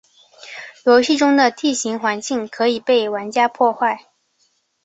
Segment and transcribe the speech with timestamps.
[0.85, 4.07] 游戏中的地形环境可以被玩家破坏。